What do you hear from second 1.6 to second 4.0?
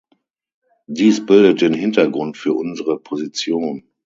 den Hintergrund für unsere Position.